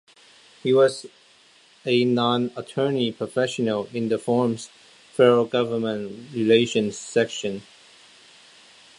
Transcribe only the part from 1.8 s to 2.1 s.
a